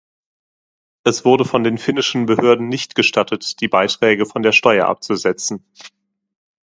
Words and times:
Es 1.03 1.25
wurde 1.25 1.45
von 1.45 1.63
den 1.63 1.77
finnischen 1.77 2.25
Behörden 2.25 2.67
nicht 2.69 2.95
gestattet, 2.95 3.61
die 3.61 3.67
Beiträge 3.67 4.25
von 4.25 4.41
der 4.41 4.51
Steuer 4.51 4.87
abzusetzen. 4.87 5.63